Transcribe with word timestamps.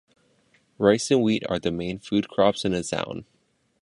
Rice 0.79 1.11
and 1.11 1.21
wheat 1.21 1.43
are 1.47 1.59
the 1.59 1.69
main 1.71 1.99
food 1.99 2.27
crops 2.27 2.65
in 2.65 2.71
the 2.71 2.81
town. 2.81 3.25